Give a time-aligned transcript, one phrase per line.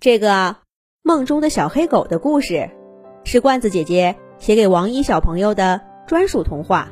[0.00, 0.56] 这个
[1.02, 2.70] 梦中的小黑狗的故事，
[3.24, 6.88] 是罐子姐姐写给王一小朋友的专属童话。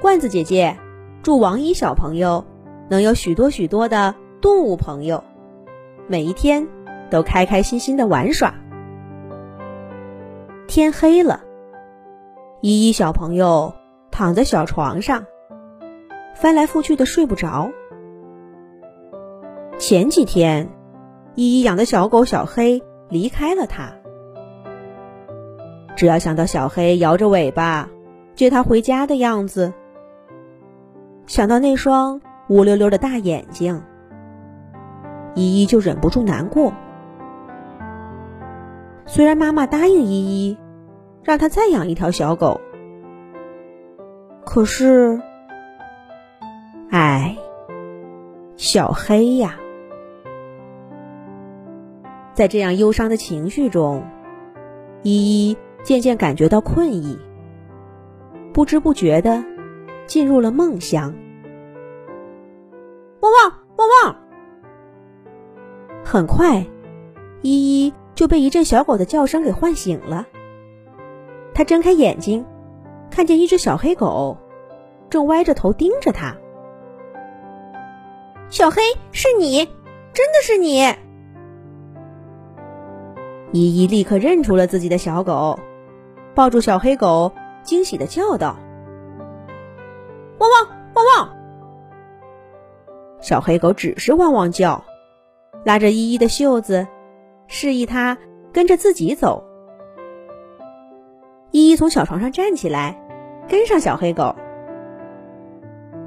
[0.00, 0.78] 罐子姐姐
[1.22, 2.46] 祝王一小朋友
[2.88, 5.22] 能有许多许多的动物朋友，
[6.06, 6.66] 每一天
[7.10, 8.54] 都开开心心的玩耍。
[10.66, 11.42] 天黑了，
[12.62, 13.74] 依依小朋友
[14.10, 15.26] 躺在小床上，
[16.34, 17.70] 翻来覆去的睡不着。
[19.76, 20.75] 前几天。
[21.36, 23.92] 依依养的小狗小黑离开了他，
[25.94, 27.88] 只要想到小黑摇着尾巴
[28.34, 29.72] 接它回家的样子，
[31.26, 33.82] 想到那双乌溜溜的大眼睛，
[35.34, 36.72] 依依就忍不住难过。
[39.04, 40.58] 虽然妈妈答应依依，
[41.22, 42.60] 让她再养一条小狗，
[44.44, 45.20] 可是，
[46.90, 47.36] 唉，
[48.56, 49.58] 小黑呀。
[52.36, 54.04] 在这样忧伤的情绪中，
[55.02, 57.18] 依依渐渐感觉到困意，
[58.52, 59.42] 不知不觉的
[60.06, 61.14] 进入了梦乡。
[63.20, 64.16] 汪汪汪汪！
[66.04, 66.66] 很快，
[67.40, 70.26] 依依就被一阵小狗的叫声给唤醒了。
[71.54, 72.44] 他睁开眼睛，
[73.10, 74.36] 看见一只小黑狗
[75.08, 76.36] 正歪着头盯着他。
[78.50, 79.64] 小黑，是你，
[80.12, 81.05] 真的是你！
[83.56, 85.58] 依依立刻认出了自己的小狗，
[86.34, 88.56] 抱住小黑狗，惊喜的叫道
[90.38, 91.36] ：“汪汪汪汪！”
[93.20, 94.84] 小黑狗只是汪汪叫，
[95.64, 96.86] 拉着依依的袖子，
[97.46, 98.18] 示意它
[98.52, 99.42] 跟着自己走。
[101.50, 103.00] 依依从小床上站起来，
[103.48, 104.36] 跟上小黑狗。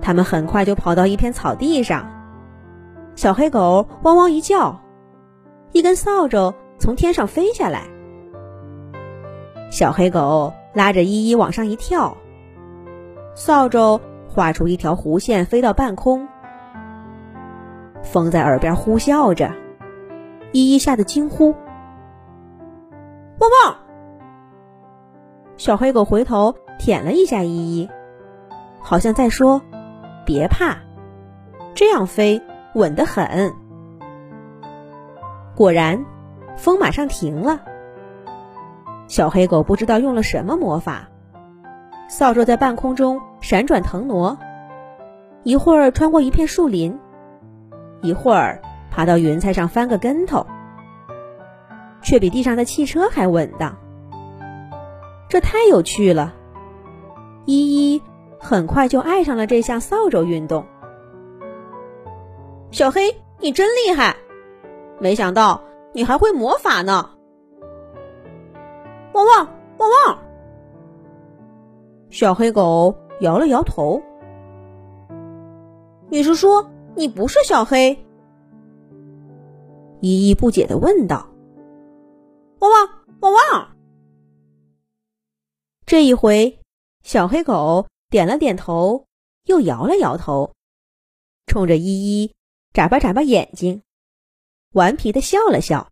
[0.02, 2.08] 他们很快就跑到一片草地上，
[3.16, 4.80] 小黑狗汪汪一叫，
[5.72, 6.54] 一根扫帚。
[6.80, 7.84] 从天上飞下来，
[9.70, 12.16] 小黑狗拉着依依往上一跳，
[13.36, 16.28] 扫帚画出一条弧线，飞到半空。
[18.02, 19.52] 风在耳边呼啸着，
[20.54, 21.54] 依依吓得惊呼
[23.40, 23.76] ：“汪汪！”
[25.58, 27.90] 小黑狗回头舔了一下依依，
[28.80, 29.62] 好像在说
[30.26, 30.78] ：“别怕，
[31.76, 32.42] 这样飞
[32.74, 33.54] 稳得很。”
[35.56, 36.06] 果然。
[36.60, 37.62] 风马上停了，
[39.08, 41.08] 小黑狗不知道用了什么魔法，
[42.10, 44.38] 扫帚在半空中闪转腾挪，
[45.44, 47.00] 一会儿穿过一片树林，
[48.02, 48.62] 一会儿
[48.92, 50.46] 爬到云彩上翻个跟头，
[52.02, 53.78] 却比地上的汽车还稳当。
[55.30, 56.34] 这太有趣了，
[57.46, 58.02] 依依
[58.38, 60.66] 很快就爱上了这项扫帚运动。
[62.72, 64.18] 小黑，你真厉害！
[65.00, 65.69] 没想到。
[65.92, 67.10] 你还会魔法呢！
[69.14, 70.20] 汪汪汪汪！
[72.10, 74.02] 小黑狗摇了摇头。
[76.10, 77.98] 你是说你不是小黑？
[80.02, 81.28] 依依不解的问道。
[82.60, 82.90] 汪汪
[83.22, 83.76] 汪汪！
[85.86, 86.60] 这一回，
[87.04, 89.06] 小黑狗点了点头，
[89.46, 90.54] 又摇了摇头，
[91.48, 92.34] 冲着依依
[92.74, 93.82] 眨巴眨巴眼睛。
[94.72, 95.90] 顽皮的笑了笑。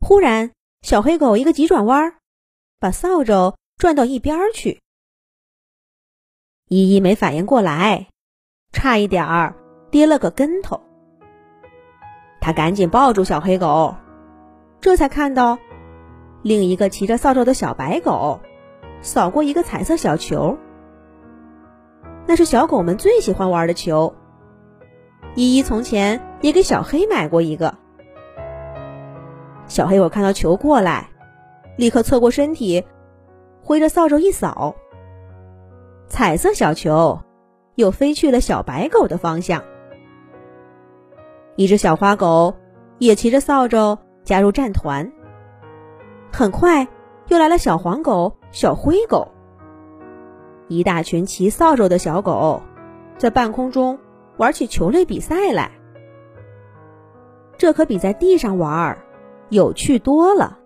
[0.00, 0.52] 忽然，
[0.82, 2.14] 小黑狗一个急转弯，
[2.78, 4.80] 把扫帚转到一边去。
[6.68, 8.08] 依依没反应过来，
[8.72, 9.54] 差一点儿
[9.90, 10.80] 跌了个跟头。
[12.40, 13.96] 他赶紧抱住小黑狗，
[14.80, 15.58] 这才看到
[16.42, 18.40] 另一个骑着扫帚的小白狗
[19.02, 20.56] 扫过一个彩色小球。
[22.26, 24.14] 那是小狗们最喜欢玩的球。
[25.34, 27.74] 依依从前也给小黑买过一个。
[29.66, 31.10] 小黑我看到球过来，
[31.76, 32.84] 立刻侧过身体，
[33.62, 34.74] 挥着扫帚一扫，
[36.08, 37.20] 彩色小球
[37.74, 39.62] 又飞去了小白狗的方向。
[41.56, 42.54] 一只小花狗
[42.98, 45.12] 也骑着扫帚加入战团。
[46.32, 46.88] 很快，
[47.28, 49.28] 又来了小黄狗、小灰狗，
[50.68, 52.62] 一大群骑扫帚的小狗
[53.18, 53.98] 在半空中。
[54.36, 55.70] 玩起球类比赛来，
[57.60, 59.04] 这可比在地上玩儿
[59.50, 60.56] 有趣多了。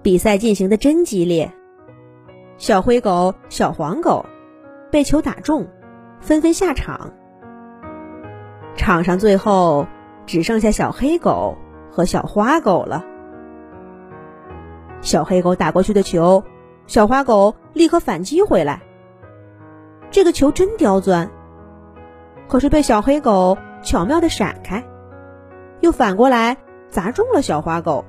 [0.00, 1.52] 比赛进行的真激烈，
[2.56, 4.24] 小灰狗、小黄狗
[4.88, 5.66] 被球打中，
[6.20, 7.12] 纷纷下场。
[8.76, 9.88] 场上最后
[10.24, 11.58] 只剩下小黑狗
[11.90, 13.04] 和小花狗了。
[15.00, 16.44] 小黑狗打过去的球，
[16.86, 18.80] 小花狗立刻反击回来。
[20.12, 21.28] 这个球真刁钻。
[22.46, 24.82] 可是被小黑狗巧妙的闪开，
[25.78, 26.56] 又反过来
[26.90, 28.04] 砸中了小花狗。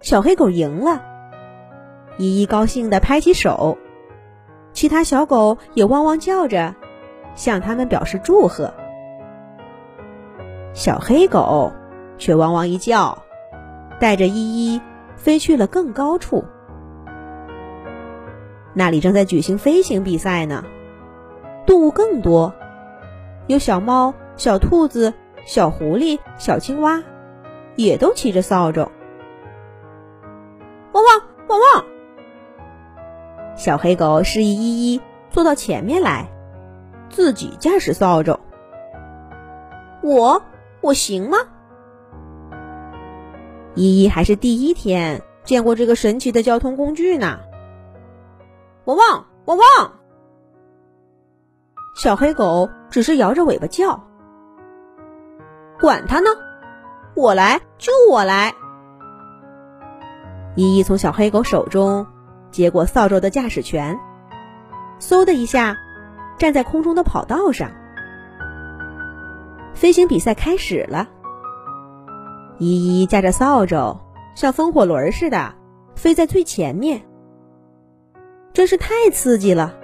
[0.00, 1.02] 小黑狗赢了，
[2.16, 3.76] 依依高兴地拍起手，
[4.72, 6.74] 其他小狗也汪汪叫着，
[7.34, 8.72] 向他们表示祝贺。
[10.72, 11.74] 小黑狗
[12.16, 13.18] 却汪汪一叫，
[14.00, 14.80] 带着依依
[15.16, 16.44] 飞去了更高处。
[18.72, 20.64] 那里正在举行飞行比赛呢，
[21.66, 22.54] 动物更多，
[23.48, 25.14] 有小猫、小兔子、
[25.46, 27.02] 小狐狸、小青蛙，
[27.76, 28.88] 也都骑着扫帚。
[30.92, 31.84] 汪汪汪汪！
[33.56, 35.00] 小黑狗示意依依
[35.30, 36.30] 坐到前面来，
[37.08, 38.38] 自己驾驶扫帚。
[40.02, 40.42] 我
[40.82, 41.38] 我行吗？
[43.74, 47.40] 依依还是第一天见过这个神奇的交通工具呢。
[48.84, 49.97] 汪汪汪汪！
[51.98, 54.04] 小黑狗只是摇着尾巴叫。
[55.80, 56.30] 管它呢，
[57.16, 58.54] 我来就我来。
[60.54, 62.06] 依依从小黑狗手中
[62.52, 63.98] 接过扫帚的驾驶权，
[65.00, 65.76] 嗖的一下
[66.38, 67.68] 站在空中的跑道上。
[69.74, 71.08] 飞行比赛开始了。
[72.58, 73.98] 依依驾着扫帚，
[74.36, 75.52] 像风火轮似的
[75.96, 77.02] 飞在最前面。
[78.52, 79.74] 真是太刺激了！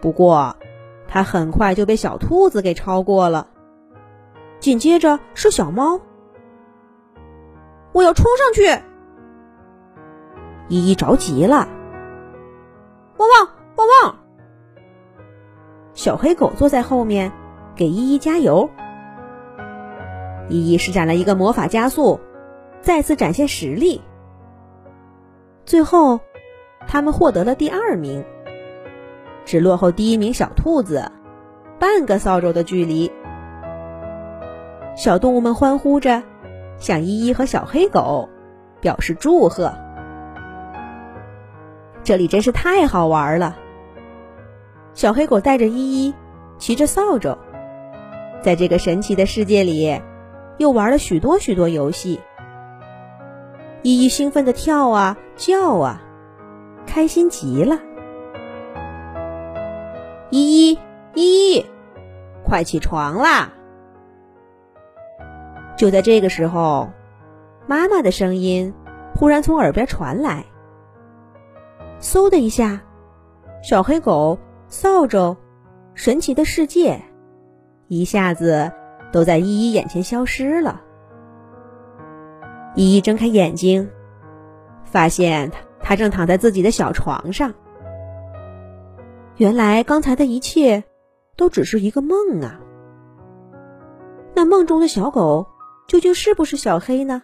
[0.00, 0.56] 不过，
[1.12, 3.46] 它很快就被小兔子给超过了。
[4.60, 6.00] 紧接着是小猫，
[7.92, 8.82] 我要冲上去！
[10.68, 11.68] 依依着急了，
[13.18, 14.16] 汪汪汪汪！
[15.92, 17.30] 小黑狗坐在后面
[17.76, 18.66] 给依依加油。
[20.48, 22.18] 依依施展了一个魔法加速，
[22.80, 24.00] 再次展现实力。
[25.66, 26.18] 最后。
[26.84, 28.24] 他们获得了第二名，
[29.44, 31.10] 只落后第一名小兔子
[31.78, 33.10] 半个扫帚的距离。
[34.96, 36.22] 小动物们欢呼着，
[36.78, 38.28] 向依依和小黑狗
[38.80, 39.72] 表示祝贺。
[42.04, 43.56] 这里真是太好玩了。
[44.92, 46.14] 小黑狗带着依依，
[46.58, 47.38] 骑着扫帚，
[48.42, 50.00] 在这个神奇的世界里，
[50.58, 52.20] 又玩了许多许多游戏。
[53.82, 56.02] 依依兴奋的跳啊叫啊。
[56.84, 57.78] 开心极了！
[60.32, 60.78] 依依
[61.14, 61.66] 依依，
[62.42, 63.52] 快起床啦！
[65.76, 66.88] 就在这个时候，
[67.66, 68.72] 妈妈的声音
[69.14, 70.46] 忽然从耳边传来。
[72.00, 72.80] 嗖的一下，
[73.62, 74.38] 小黑狗、
[74.68, 75.36] 扫帚、
[75.92, 77.02] 神奇的世界，
[77.88, 78.72] 一下子
[79.12, 80.80] 都在依依眼前消失了。
[82.74, 83.90] 依依睁开眼睛，
[84.84, 85.58] 发现他。
[85.84, 87.52] 他正躺在自己的小床上。
[89.36, 90.84] 原来刚才的一切
[91.36, 92.60] 都只是一个梦啊！
[94.34, 95.46] 那梦中的小狗
[95.88, 97.22] 究竟是不是小黑呢？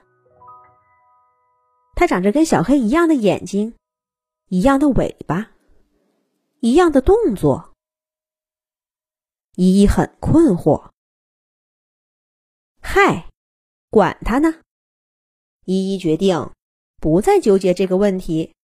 [1.95, 3.75] 它长着跟小黑一样的眼睛，
[4.49, 5.51] 一样的尾巴，
[6.61, 7.75] 一样的动作。
[9.55, 10.91] 依依很困惑。
[12.81, 13.29] 嗨，
[13.91, 14.55] 管他呢！
[15.65, 16.51] 依依决定。
[17.01, 18.55] 不再纠结这个问题，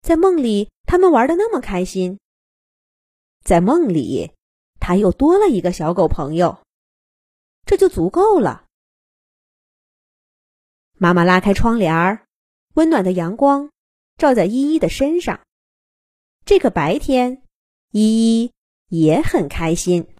[0.00, 2.18] 在梦里他们玩的那么开心，
[3.44, 4.32] 在梦里
[4.80, 6.58] 他又多了一个小狗朋友，
[7.66, 8.64] 这就足够了。
[10.94, 12.26] 妈妈拉开窗帘儿，
[12.74, 13.70] 温暖的阳光
[14.16, 15.40] 照在依依的身上，
[16.46, 17.42] 这个白天，
[17.90, 18.52] 依依
[18.88, 20.08] 也很开心。